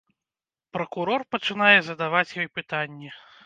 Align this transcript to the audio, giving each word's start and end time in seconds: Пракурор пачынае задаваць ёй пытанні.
Пракурор 0.77 1.27
пачынае 1.37 1.77
задаваць 1.91 2.27
ёй 2.41 2.53
пытанні. 2.61 3.17